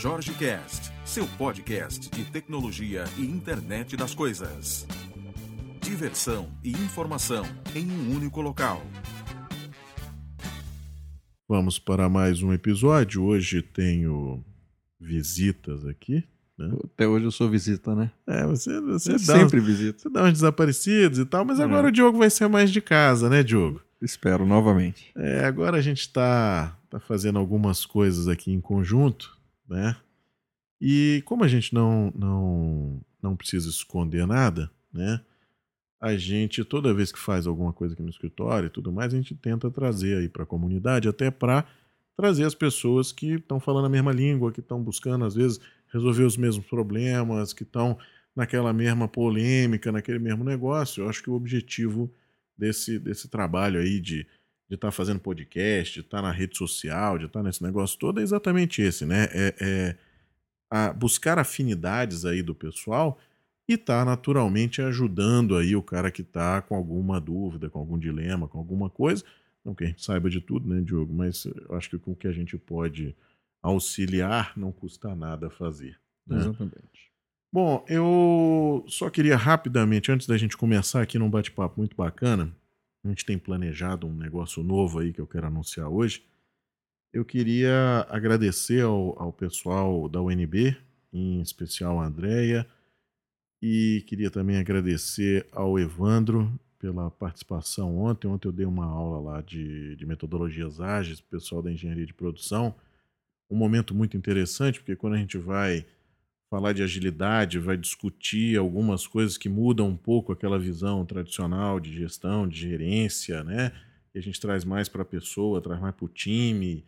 [0.00, 4.86] Jorge Cast, seu podcast de tecnologia e internet das coisas.
[5.80, 8.82] Diversão e informação em um único local.
[11.48, 13.22] Vamos para mais um episódio.
[13.24, 14.44] Hoje tenho
[15.00, 16.24] visitas aqui.
[16.58, 16.76] Né?
[16.84, 18.10] Até hoje eu sou visita, né?
[18.26, 19.98] É, você, você, É dá, sempre visita.
[20.00, 21.64] você dá uns desaparecidos e tal, mas É.
[21.64, 23.80] agora o Diogo vai ser mais de casa, né, Diogo?
[24.02, 25.10] Espero novamente.
[25.16, 29.37] É, agora a gente está tá fazendo algumas coisas aqui em conjunto,
[29.68, 29.96] né?
[30.80, 35.20] E como a gente não, não, não precisa esconder nada, né?
[36.00, 39.16] A gente, toda vez que faz alguma coisa aqui no escritório e tudo mais, a
[39.16, 41.66] gente tenta trazer aí para a comunidade, até para
[42.16, 45.60] trazer as pessoas que estão falando a mesma língua, que estão buscando, às vezes,
[45.92, 47.98] resolver os mesmos problemas, que estão
[48.34, 51.02] naquela mesma polêmica, naquele mesmo negócio.
[51.02, 52.12] Eu acho que o objetivo
[52.56, 54.24] desse, desse trabalho aí de
[54.68, 58.22] de estar fazendo podcast, de estar na rede social, de estar nesse negócio todo, é
[58.22, 59.28] exatamente esse, né?
[59.32, 59.96] É, é
[60.70, 63.18] a buscar afinidades aí do pessoal
[63.66, 68.48] e estar naturalmente ajudando aí o cara que está com alguma dúvida, com algum dilema,
[68.48, 69.24] com alguma coisa.
[69.64, 71.12] Não que a gente saiba de tudo, né, Diogo?
[71.12, 73.14] Mas eu acho que com o que a gente pode
[73.62, 75.98] auxiliar não custa nada fazer.
[76.26, 76.38] né?
[76.38, 77.08] Exatamente.
[77.52, 82.54] Bom, eu só queria rapidamente, antes da gente começar aqui num bate-papo muito bacana,
[83.08, 86.22] a gente tem planejado um negócio novo aí que eu quero anunciar hoje.
[87.12, 90.76] Eu queria agradecer ao, ao pessoal da UNB,
[91.12, 92.66] em especial a Andrea,
[93.62, 98.28] e queria também agradecer ao Evandro pela participação ontem.
[98.28, 102.74] Ontem eu dei uma aula lá de, de metodologias ágeis, pessoal da engenharia de produção.
[103.50, 105.86] Um momento muito interessante, porque quando a gente vai
[106.50, 111.92] falar de agilidade, vai discutir algumas coisas que mudam um pouco aquela visão tradicional de
[111.94, 113.72] gestão, de gerência, né?
[114.14, 116.84] A gente traz mais para a pessoa, traz mais para o time,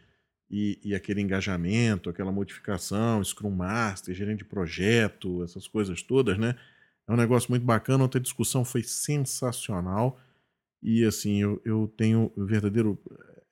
[0.51, 6.57] e, e aquele engajamento, aquela modificação, Scrum Master, gerente de projeto, essas coisas todas, né?
[7.07, 8.03] É um negócio muito bacana.
[8.05, 10.19] Ontem a discussão foi sensacional.
[10.83, 12.99] E assim, eu, eu tenho o verdadeiro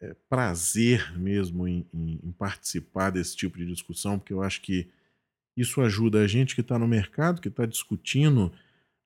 [0.01, 4.89] eh, prazer mesmo em- em- em participar desse tipo de discussão, porque eu acho que
[5.61, 8.53] isso ajuda a gente que está no mercado, que está discutindo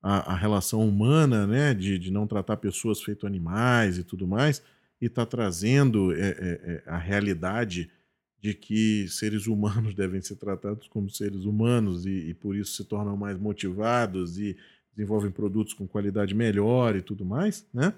[0.02, 4.62] a, a relação humana, né, de, de não tratar pessoas feito animais e tudo mais,
[5.00, 7.90] e está trazendo é, é, é, a realidade
[8.38, 12.84] de que seres humanos devem ser tratados como seres humanos e, e por isso se
[12.84, 14.54] tornam mais motivados e
[14.94, 17.94] desenvolvem produtos com qualidade melhor e tudo mais, né?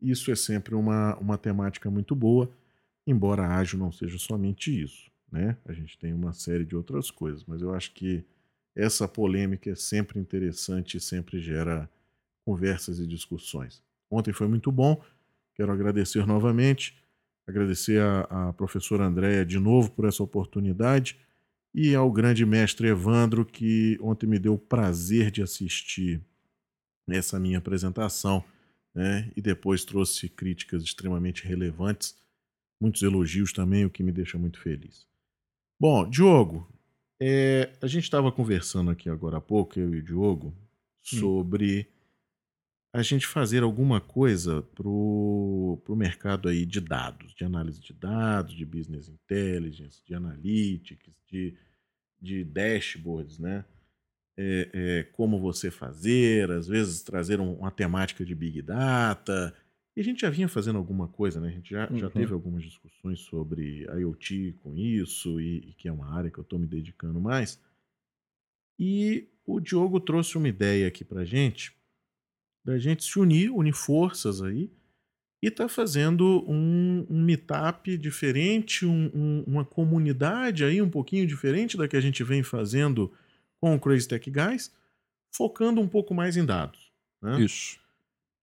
[0.00, 2.50] Isso é sempre uma, uma temática muito boa,
[3.06, 5.56] embora ágil não seja somente isso né?
[5.64, 8.24] A gente tem uma série de outras coisas, mas eu acho que
[8.74, 11.90] essa polêmica é sempre interessante e sempre gera
[12.46, 13.82] conversas e discussões.
[14.08, 15.02] Ontem foi muito bom,
[15.56, 16.96] quero agradecer novamente,
[17.48, 21.18] agradecer a professora Andréia de novo por essa oportunidade
[21.74, 26.20] e ao grande mestre Evandro, que ontem me deu o prazer de assistir
[27.08, 28.44] essa minha apresentação,
[28.94, 29.32] né?
[29.36, 32.16] E depois trouxe críticas extremamente relevantes,
[32.80, 35.12] muitos elogios também, o que me deixa muito feliz.
[35.78, 36.68] Bom, Diogo,
[37.20, 40.54] é, a gente estava conversando aqui agora há pouco, eu e o Diogo,
[41.00, 41.88] sobre
[42.92, 48.54] a gente fazer alguma coisa pro, pro mercado aí de dados, de análise de dados,
[48.54, 51.56] de business intelligence, de analytics, de,
[52.20, 53.64] de dashboards, né?
[54.36, 59.54] É, é, como você fazer, às vezes trazer um- uma temática de big data.
[59.96, 61.48] E a gente já vinha fazendo alguma coisa, né?
[61.48, 62.12] A gente já, já Uhum.
[62.12, 66.42] teve algumas discussões sobre IoT com isso, e, e que é uma área que eu
[66.42, 67.60] estou me dedicando mais.
[68.78, 71.72] E o Diogo trouxe uma ideia aqui pra gente,
[72.64, 74.70] da gente se unir, unir forças aí,
[75.42, 81.76] e tá fazendo um, um meetup diferente, um- um- uma comunidade aí um pouquinho diferente
[81.76, 83.12] da que a gente vem fazendo
[83.60, 84.74] com o Crazy Tech Guys,
[85.36, 86.90] focando um pouco mais em dados.
[87.22, 87.42] Né?
[87.42, 87.78] Isso.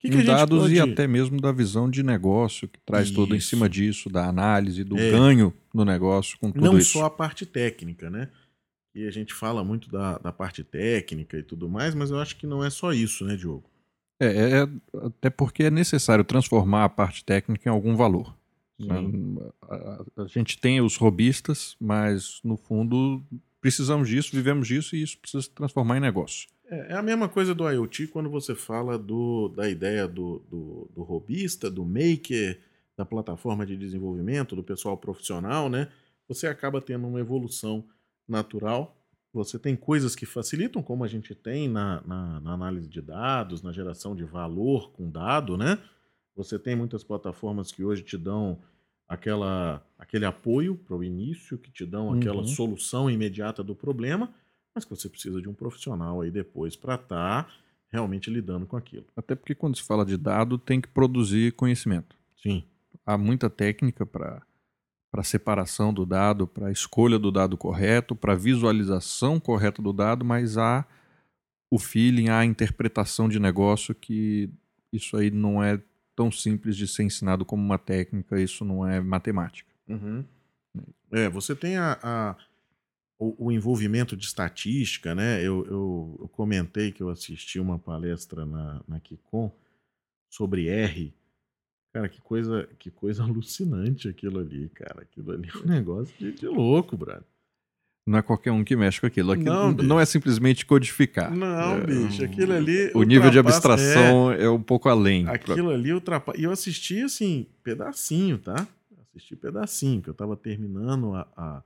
[0.01, 3.36] Que que em dados pode- e até mesmo da visão de negócio, que traz todo
[3.36, 3.50] em Isso.
[3.50, 5.12] cima disso, da análise, do É.
[5.12, 6.94] ganho no negócio com tudo não isso.
[6.94, 8.30] só a parte técnica, né?
[8.95, 12.36] E a gente fala muito da, da parte técnica e tudo mais, mas eu acho
[12.36, 13.69] que não é só isso, né, Diogo?
[14.19, 18.36] É, é- é- até porque é necessário transformar a parte técnica em algum valor.
[18.81, 19.38] Sim.
[19.62, 23.24] A, a- a gente tem os robistas, mas no fundo
[23.62, 26.50] precisamos disso, vivemos disso e isso precisa se transformar em negócio.
[26.66, 30.90] É, é a mesma coisa do IoT quando você fala do, da ideia do, do,
[30.94, 32.60] do robista, do maker,
[32.98, 35.88] da plataforma de desenvolvimento, do pessoal profissional, né?
[36.28, 37.86] Você acaba tendo uma evolução
[38.28, 38.98] natural.
[39.34, 43.62] Você tem coisas que facilitam, como a gente tem na, na, na análise de dados,
[43.62, 45.78] na geração de valor com dado, né?
[46.36, 48.60] Você tem muitas plataformas que hoje te dão
[49.13, 52.48] aquela, aquele apoio para o início, que te dão aquela Uhum.
[52.48, 54.34] solução imediata do problema,
[54.74, 57.52] mas que você precisa de um profissional aí depois para estar
[57.90, 59.06] realmente lidando com aquilo.
[59.16, 62.16] Até porque quando se fala de dado, tem que produzir conhecimento.
[62.42, 62.63] Sim.
[63.06, 64.42] Há muita técnica para
[65.12, 70.57] para separação do dado, para escolha do dado correto, para visualização correta do dado, mas
[70.57, 70.86] há
[71.69, 74.50] o feeling, há a interpretação de negócio que
[74.92, 75.81] isso aí não é
[76.21, 79.68] tão simples de ser ensinado como uma técnica, isso não é matemática.
[79.88, 80.23] Uhum.
[81.12, 82.35] É, você tem a, a-
[83.18, 85.39] o, o envolvimento de estatística, né?
[85.41, 89.51] Eu, eu, eu comentei que eu assisti uma palestra na, na Kikon
[90.29, 91.12] sobre R.
[91.91, 95.01] Cara, que coisa, que coisa alucinante aquilo ali, cara.
[95.01, 97.23] Aquilo ali é um negócio de, de louco, brother.
[98.06, 99.36] Não é qualquer um que mexe com aquilo.
[99.36, 101.31] Não, não, é simplesmente codificar.
[101.31, 102.92] Não, É, bicho, aquilo ali.
[102.95, 105.27] O nível de abstração é, um pouco além.
[105.27, 106.39] É, aquilo ali ultrapassa.
[106.39, 108.68] E eu assisti, assim, pedacinho, tá?
[109.01, 111.63] Assisti pedacinho, que eu tava terminando a, a,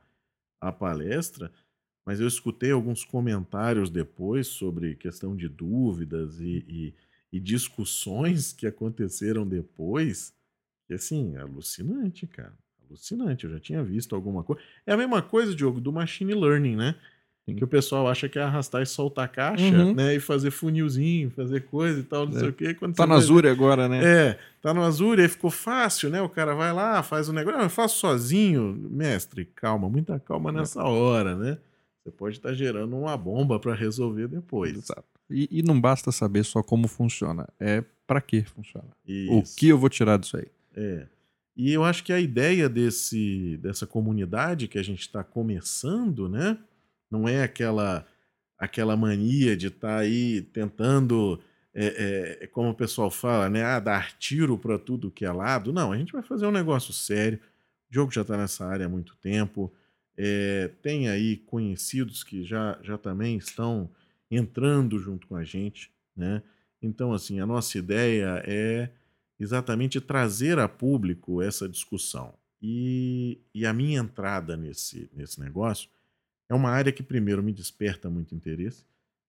[0.60, 1.52] a palestra,
[2.06, 6.94] mas eu escutei alguns comentários depois sobre questão de dúvidas e, e,
[7.32, 10.34] e discussões que aconteceram depois.
[10.90, 12.54] E assim, é alucinante, cara.
[12.90, 13.46] Alucinante.
[13.46, 14.62] Eu já tinha visto alguma coisa.
[14.86, 16.96] É a mesma coisa, Diogo, do machine learning, né?
[17.48, 17.56] Sim.
[17.56, 19.94] Que o pessoal acha que é arrastar e soltar a caixa, Uhum.
[19.94, 20.16] né?
[20.16, 22.40] E fazer funilzinho, fazer coisa e tal, não É.
[22.40, 22.74] sei o quê.
[22.74, 24.02] Quando Tá vai- Azure agora, né?
[24.04, 26.20] é, tá no Azure, aí ficou fácil, né?
[26.22, 27.58] O cara vai lá, faz o negócio.
[27.60, 28.74] Não, eu faço sozinho.
[28.90, 31.60] Mestre, calma, muita calma nessa hora, né?
[32.04, 34.76] Você pode estar gerando uma bomba para resolver depois.
[34.76, 35.04] Exato.
[35.30, 38.88] E, e não basta saber só como funciona, é para que funciona.
[39.08, 39.56] O Isso.
[39.56, 40.46] que eu vou tirar disso aí?
[40.76, 41.06] É.
[41.56, 46.58] E eu acho que a ideia desse, dessa comunidade que a gente está começando, né?
[47.10, 48.06] Não é aquela
[48.58, 51.42] aquela mania de estar aí tentando,
[51.74, 53.64] é, é, como o pessoal fala, né?
[53.64, 55.74] Ah, dar tiro para tudo que é lado.
[55.74, 57.40] Não, a gente vai fazer um negócio sério.
[57.90, 59.72] O Diogo já está nessa área há muito tempo.
[60.18, 63.90] É, tem aí conhecidos que já, já também estão
[64.32, 66.42] entrando junto com a gente, né?
[66.82, 68.90] Então, assim, a nossa ideia é
[69.40, 72.34] exatamente trazer a público essa discussão.
[72.62, 75.90] E, e a minha entrada nesse, nesse negócio
[76.50, 78.84] é uma área que, primeiro, me desperta muito interesse.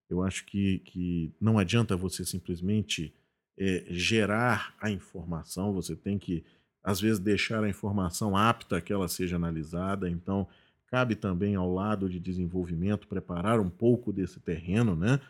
[0.09, 3.13] Eu acho que, que não adianta você simplesmente
[3.59, 6.45] é, gerar a informação, você tem que,
[6.83, 10.09] às vezes, deixar a informação apta que ela seja analisada.
[10.09, 10.47] Então,
[10.87, 15.21] cabe também ao lado de desenvolvimento preparar um pouco desse terreno, né?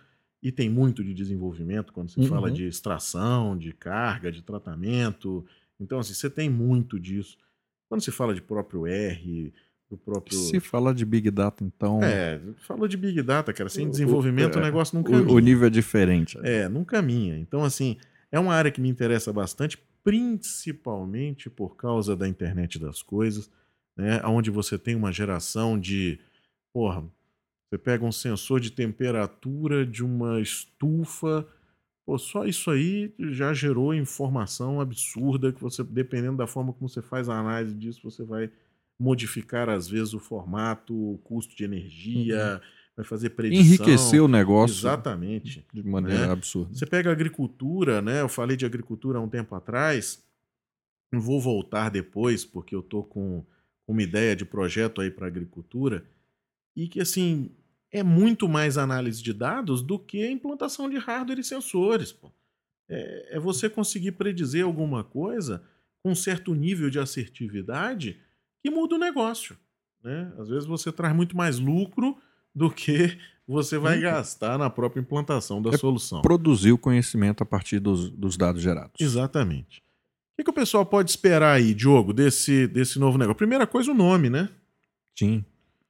[0.46, 2.26] E tem muito de desenvolvimento quando se Uhum.
[2.28, 5.44] fala de extração, de carga, de tratamento.
[5.81, 7.37] Então, assim, você tem muito disso.
[7.88, 9.52] Quando se fala de próprio R,
[9.90, 10.37] do próprio.
[10.38, 13.69] Se fala de Big Data, então, É, fala de Big Data, cara.
[13.69, 15.28] Sem O- o- desenvolvimento o, é, negócio não caminha.
[15.28, 16.38] o, o nível é diferente.
[16.44, 17.37] É, não caminha.
[17.38, 17.96] Então, assim,
[18.31, 23.50] é uma área que me interessa bastante, principalmente por causa da internet das coisas,
[23.96, 24.20] né?
[24.25, 26.19] Onde você tem uma geração de.
[26.72, 27.04] Porra,
[27.69, 31.47] você pega um sensor de temperatura de uma estufa.
[32.05, 37.03] Pô, só isso aí já gerou informação absurda que você, dependendo da forma como você
[37.03, 38.51] faz a análise disso, você vai
[38.99, 42.61] modificar, às vezes, o formato, o custo de energia,
[42.97, 43.67] vai fazer predição.
[43.67, 45.67] Enriquecer o negócio Exatamente.
[45.73, 46.33] de maneira né?
[46.33, 46.75] absurda.
[46.75, 48.20] Você pega a agricultura, né?
[48.23, 50.25] Eu falei de agricultura há um tempo atrás.
[51.13, 53.44] Vou voltar depois, porque eu tô com
[53.87, 56.05] uma ideia de projeto aí para agricultura.
[56.77, 57.51] E que, assim,
[57.91, 62.13] é muito mais análise de dados do que a implantação de hardware e sensores.
[62.13, 62.31] Pô.
[62.89, 65.63] É, é você conseguir predizer alguma coisa
[66.03, 68.21] com um certo nível de assertividade
[68.63, 69.56] que muda o negócio.
[70.03, 70.33] Né?
[70.39, 72.17] Às vezes você traz muito mais lucro
[72.55, 76.23] do que você vai gastar na própria implantação da É solução.
[76.23, 79.01] Produzir o conhecimento a partir dos, dos dados gerados.
[79.01, 79.79] Exatamente.
[79.79, 83.39] O que, que o pessoal pode esperar aí, Diogo, desse, desse novo negócio?
[83.39, 84.49] Primeira coisa, o nome, né?
[85.19, 85.45] Sim.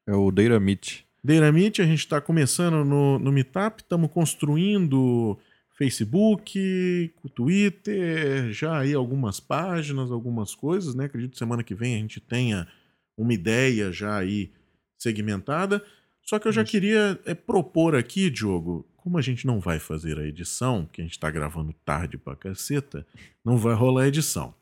[0.06, 1.00] É o Data Meet.
[1.22, 5.36] Deiramite, a gente está começando no, no Meetup, estamos construindo
[5.76, 11.06] Facebook, Twitter, já aí algumas páginas, algumas coisas, né?
[11.06, 12.68] Acredito que semana que vem a gente tenha
[13.16, 14.52] uma ideia já aí
[14.96, 15.82] segmentada.
[16.22, 20.18] Só que eu já queria é, propor aqui, Diogo, como a gente não vai fazer
[20.20, 23.04] a edição, porque a gente está gravando tarde pra caceta,
[23.44, 24.54] não vai rolar a edição.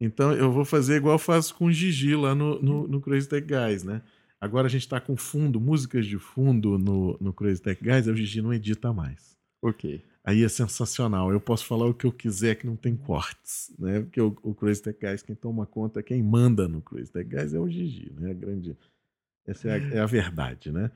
[0.00, 3.28] Então eu vou fazer igual eu faço com o Gigi lá no, no, no Crazy
[3.28, 4.02] Tech Guys, né?
[4.44, 8.14] Agora a gente tá com fundo, músicas de fundo no, no Crazy Tech Guys, o
[8.14, 9.34] Gigi não edita mais.
[9.62, 10.02] Ok.
[10.22, 11.32] Aí é sensacional.
[11.32, 14.00] Eu posso falar o que eu quiser que não tem cortes, né?
[14.00, 17.54] Porque o, o Crazy Tech Guys, quem toma conta, quem manda no Crazy Tech Guys
[17.54, 18.32] é o Gigi, né?
[18.32, 18.76] A grande...
[19.46, 20.90] Essa é a, é a verdade, né?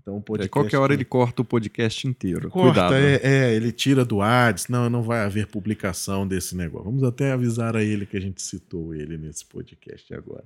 [0.00, 0.50] Então, É, podcast.
[0.50, 2.50] qualquer hora ele corta o podcast inteiro.
[2.50, 2.92] corta, Cuidado.
[2.94, 3.14] né?
[3.14, 6.86] é, é, ele tira do ar, diz, não, não vai haver publicação desse negócio.
[6.86, 10.44] Vamos até avisar a ele que a gente citou ele nesse podcast agora.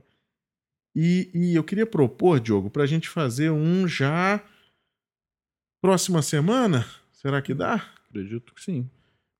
[0.94, 4.42] E, e eu queria propor, Diogo, para a gente fazer um já
[5.80, 6.86] próxima semana.
[7.12, 7.74] Será que dá?
[8.08, 8.88] Acredito que sim.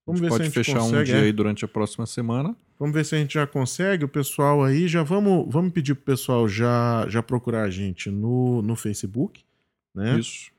[0.06, 1.23] Vamos a gente ver se pode a gente fechar um consegue, dia é.
[1.23, 2.56] aí durante a próxima semana.
[2.78, 4.04] Vamos ver se a gente já consegue.
[4.04, 8.61] O pessoal aí, já vamos, vamos pedir pro pessoal já, já procurar a gente no,
[8.62, 9.44] no Facebook,
[9.94, 10.18] né?
[10.18, 10.50] Isso.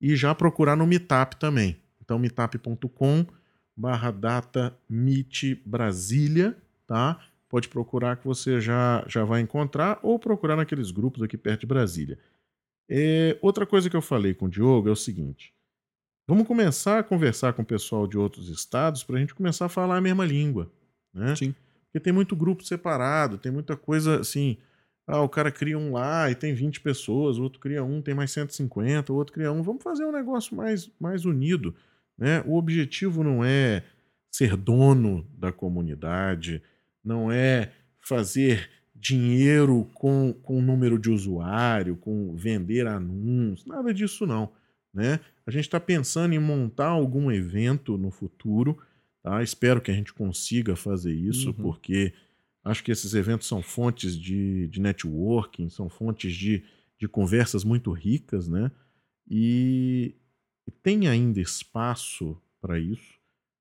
[0.00, 1.78] E já procurar no Meetup também.
[2.02, 3.24] Então, meetup.com
[3.76, 7.18] barra data meet Brasília, tá?
[7.50, 11.66] Pode procurar que você já, já vai encontrar ou procurar naqueles grupos aqui perto de
[11.66, 12.16] Brasília.
[12.88, 15.52] É, outra coisa que eu falei com o Diogo é o seguinte:
[16.28, 19.68] vamos começar a conversar com o pessoal de outros estados para a gente começar a
[19.68, 20.70] falar a mesma língua,
[21.12, 21.34] né?
[21.34, 21.52] Sim.
[21.86, 24.56] Porque tem muito grupo separado, tem muita coisa assim.
[25.04, 28.14] Ah, o cara cria um lá e tem 20 pessoas, o outro cria um, tem
[28.14, 29.60] mais 150, o outro cria um.
[29.60, 31.74] Vamos fazer um negócio mais, mais unido.
[32.16, 32.44] Né?
[32.46, 33.82] O objetivo não é
[34.30, 36.62] ser dono da comunidade,
[37.04, 44.52] não é fazer dinheiro com, com número de usuário, com vender anúncios, nada disso não.
[44.92, 45.20] Né?
[45.46, 48.78] A gente está pensando em montar algum evento no futuro,
[49.22, 49.42] tá?
[49.42, 51.54] espero que a gente consiga fazer isso, Uhum.
[51.54, 52.12] porque
[52.64, 56.62] acho que esses eventos são fontes de, de networking, são fontes de,
[56.98, 58.70] de conversas muito ricas, né?
[59.28, 60.14] E,
[60.66, 63.19] e tem ainda espaço para isso.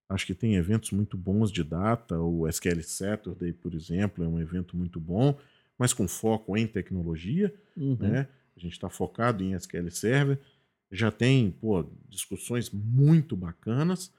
[0.10, 4.40] Acho que tem eventos muito bons de data, o SQL Saturday, por exemplo, é um
[4.40, 5.38] evento muito bom,
[5.78, 7.96] mas com foco em tecnologia, Uhum.
[8.00, 8.28] né?
[8.58, 10.40] A gente está focado em SQL Server.
[10.92, 14.12] Já tem pô, discussões muito bacanas,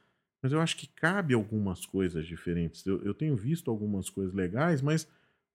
[0.42, 2.86] mas eu acho que cabe algumas coisas diferentes.
[2.86, 5.06] Eu, eu tenho visto algumas coisas legais, mas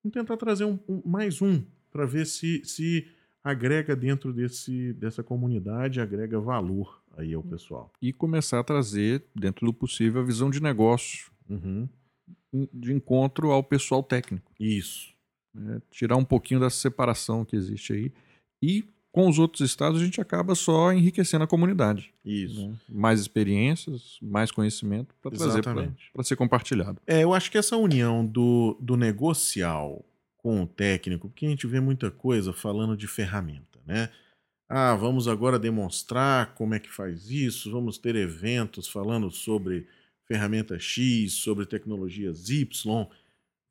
[0.04, 3.08] vamos tentar trazer um, um- mais um para ver se, se
[3.44, 7.92] agrega dentro desse, dessa comunidade, agrega valor aí ao pessoal.
[8.02, 11.88] E começar a trazer, dentro do possível, a visão de negócio Uhum.
[12.74, 14.52] de encontro ao pessoal técnico.
[14.60, 15.14] Isso.
[15.54, 15.80] né?
[15.92, 18.12] Tirar um pouquinho dessa separação que existe aí.
[18.62, 22.14] E com os outros estados a gente acaba só enriquecendo a comunidade.
[22.26, 22.68] Isso.
[22.70, 22.76] né?
[22.90, 25.64] Mais experiências, mais conhecimento para trazer
[26.14, 27.00] para ser compartilhado.
[27.08, 30.04] É, eu acho que essa união do, do negocial
[30.38, 34.10] com o técnico, porque a gente vê muita coisa falando de ferramenta, né?
[34.68, 39.88] Ah, vamos agora demonstrar como é que faz isso, vamos ter eventos falando sobre
[40.26, 43.08] ferramenta X, sobre tecnologias Y.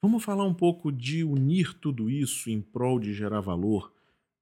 [0.01, 3.93] Vamos falar um pouco de unir tudo isso em prol de gerar valor.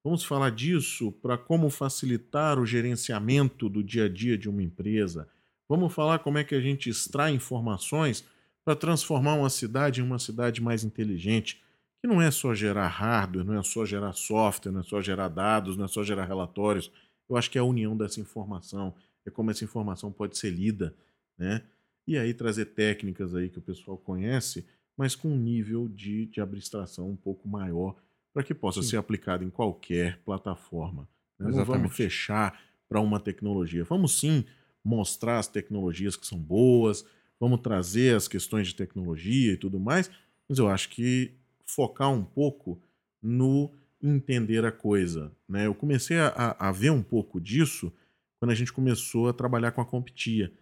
[0.04, 5.28] Vamos falar disso para como facilitar o gerenciamento do dia a dia de uma empresa.
[5.66, 8.26] Vamos falar como é que a gente extrai informações
[8.62, 11.62] para transformar uma cidade em uma cidade mais inteligente,
[12.02, 15.28] que não é só gerar hardware, não é só gerar software, não é só gerar
[15.28, 16.90] dados, não é só gerar relatórios.
[17.30, 18.92] Eu acho que é a união dessa informação,
[19.24, 20.96] é como essa informação pode ser lida,
[21.38, 21.62] né?
[22.04, 24.66] E aí trazer técnicas aí que o pessoal conhece,
[24.96, 27.94] mas com um nível de, de abstração um pouco maior
[28.34, 28.88] para que possa Sim.
[28.88, 31.08] ser aplicado em qualquer plataforma.
[31.38, 31.52] né?
[31.52, 33.84] Não vamos fechar para uma tecnologia.
[33.84, 34.44] Vamos sim
[34.84, 37.04] mostrar as tecnologias que são boas,
[37.38, 40.10] vamos trazer as questões de tecnologia e tudo mais,
[40.48, 41.32] mas eu acho que
[41.66, 42.80] focar um pouco
[43.22, 45.32] no entender a coisa.
[45.48, 45.66] Né?
[45.66, 47.92] Eu comecei a, a- ver um pouco disso
[48.38, 50.52] quando a gente começou a trabalhar com a Competia.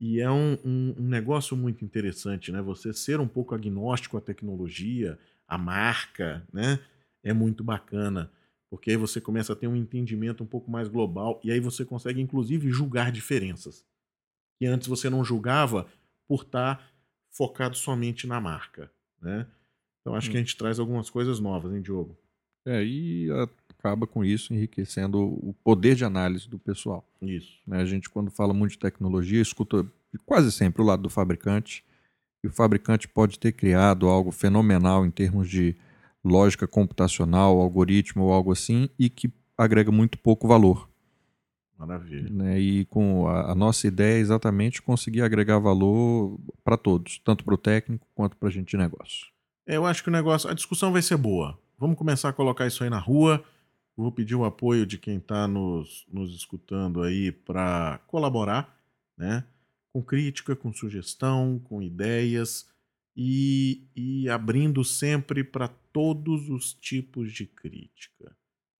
[0.00, 2.62] E é um, um- um negócio muito interessante, né?
[2.62, 6.78] Você ser um pouco agnóstico à tecnologia, à marca, né?
[7.22, 8.30] É muito bacana.
[8.70, 11.84] Porque aí você começa a ter um entendimento um pouco mais global e aí você
[11.84, 13.84] consegue, inclusive, julgar diferenças.
[14.58, 15.86] Que antes você não julgava
[16.26, 16.90] por estar
[17.30, 18.90] focado somente na marca,
[19.20, 19.46] né?
[20.00, 22.16] Então acho que a gente traz algumas coisas novas, hein, Diogo?
[22.66, 23.28] É, e
[23.78, 27.06] acaba com isso enriquecendo o poder de análise do pessoal.
[27.22, 27.58] Isso.
[27.66, 27.80] né?
[27.80, 29.86] A gente, quando fala muito de tecnologia, escuta
[30.26, 31.84] quase sempre o lado do fabricante.
[32.42, 35.74] E o fabricante pode ter criado algo fenomenal em termos de
[36.24, 40.88] lógica computacional, algoritmo ou algo assim, e que agrega muito pouco valor.
[41.78, 42.28] Maravilha.
[42.28, 42.58] né?
[42.58, 47.54] E com a, a nossa ideia é exatamente conseguir agregar valor para todos, tanto para
[47.54, 49.28] o técnico quanto para a gente de negócio.
[49.68, 51.60] Eu acho que o negócio, a discussão vai ser boa.
[51.76, 53.44] Vamos começar a colocar isso aí na rua.
[53.94, 58.74] Vou pedir o apoio de quem está nos, nos escutando aí para colaborar,
[59.14, 59.44] né?
[59.92, 62.66] Com crítica, com sugestão, com ideias
[63.14, 68.34] e, e abrindo sempre para todos os tipos de crítica,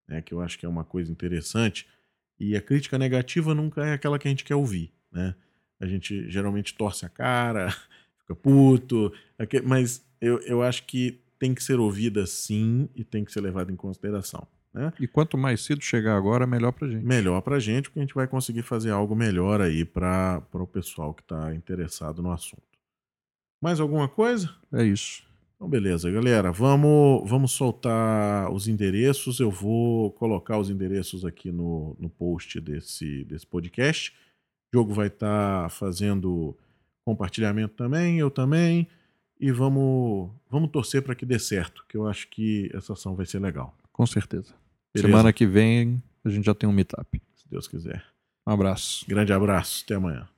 [0.08, 0.22] né?
[0.22, 1.86] Que eu acho que é uma coisa interessante.
[2.40, 5.34] E a crítica negativa nunca é aquela que a gente quer ouvir, né?
[5.78, 7.70] A gente geralmente torce a cara,
[8.20, 9.12] fica puto,
[9.64, 13.70] mas eu, eu acho que tem que ser ouvida sim e tem que ser levada
[13.70, 14.46] em consideração.
[14.72, 14.92] Né?
[15.00, 17.04] E quanto mais cedo chegar agora, melhor pra gente.
[17.04, 20.66] Melhor para a gente, porque a gente vai conseguir fazer algo melhor aí para o
[20.66, 22.62] pessoal que está interessado no assunto.
[23.62, 24.54] Mais alguma coisa?
[24.72, 25.26] É isso.
[25.56, 26.52] Então, beleza, galera.
[26.52, 29.40] Vamos, vamos soltar os endereços.
[29.40, 34.14] Eu vou colocar os endereços aqui no, no post desse, desse podcast.
[34.72, 36.56] O jogo vai estar fazendo
[37.04, 38.86] compartilhamento também, eu também.
[39.40, 43.26] E vamos, vamos torcer para que dê certo, que eu acho que essa ação vai
[43.26, 43.76] ser legal.
[43.92, 44.54] Com certeza.
[44.92, 45.08] Beleza?
[45.08, 47.20] Semana que vem a gente já tem um meetup.
[47.36, 48.04] Se Deus quiser.
[48.46, 49.04] Um abraço.
[49.06, 50.28] Grande abraço, até amanhã.